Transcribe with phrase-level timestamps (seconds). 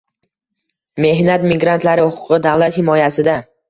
[1.05, 3.43] Mehnat migrantlari huquqi davlat himoyasida